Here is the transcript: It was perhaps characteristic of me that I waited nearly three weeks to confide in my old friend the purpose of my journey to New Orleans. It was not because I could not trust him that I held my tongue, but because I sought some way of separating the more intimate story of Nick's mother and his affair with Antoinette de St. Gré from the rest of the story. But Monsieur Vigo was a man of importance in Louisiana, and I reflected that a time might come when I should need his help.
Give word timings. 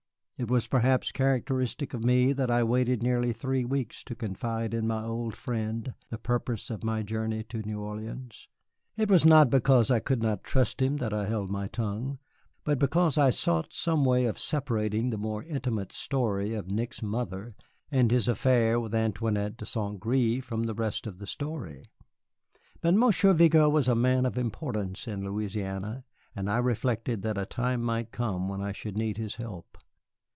It 0.43 0.49
was 0.49 0.65
perhaps 0.65 1.11
characteristic 1.11 1.93
of 1.93 2.03
me 2.03 2.33
that 2.33 2.49
I 2.49 2.63
waited 2.63 3.03
nearly 3.03 3.31
three 3.31 3.63
weeks 3.63 4.03
to 4.05 4.15
confide 4.15 4.73
in 4.73 4.87
my 4.87 5.03
old 5.05 5.35
friend 5.35 5.93
the 6.09 6.17
purpose 6.17 6.71
of 6.71 6.83
my 6.83 7.03
journey 7.03 7.43
to 7.43 7.61
New 7.61 7.79
Orleans. 7.79 8.47
It 8.97 9.07
was 9.07 9.23
not 9.23 9.51
because 9.51 9.91
I 9.91 9.99
could 9.99 10.23
not 10.23 10.43
trust 10.43 10.81
him 10.81 10.97
that 10.97 11.13
I 11.13 11.27
held 11.27 11.51
my 11.51 11.67
tongue, 11.67 12.17
but 12.63 12.79
because 12.79 13.19
I 13.19 13.29
sought 13.29 13.71
some 13.71 14.03
way 14.03 14.25
of 14.25 14.39
separating 14.39 15.11
the 15.11 15.19
more 15.19 15.43
intimate 15.43 15.91
story 15.91 16.55
of 16.55 16.71
Nick's 16.71 17.03
mother 17.03 17.53
and 17.91 18.09
his 18.09 18.27
affair 18.27 18.79
with 18.79 18.95
Antoinette 18.95 19.57
de 19.57 19.65
St. 19.67 19.99
Gré 19.99 20.41
from 20.43 20.63
the 20.63 20.73
rest 20.73 21.05
of 21.05 21.19
the 21.19 21.27
story. 21.27 21.85
But 22.81 22.95
Monsieur 22.95 23.33
Vigo 23.33 23.69
was 23.69 23.87
a 23.87 23.93
man 23.93 24.25
of 24.25 24.39
importance 24.39 25.07
in 25.07 25.23
Louisiana, 25.23 26.03
and 26.35 26.49
I 26.49 26.57
reflected 26.57 27.21
that 27.21 27.37
a 27.37 27.45
time 27.45 27.83
might 27.83 28.11
come 28.11 28.49
when 28.49 28.59
I 28.63 28.71
should 28.71 28.97
need 28.97 29.17
his 29.17 29.35
help. 29.35 29.77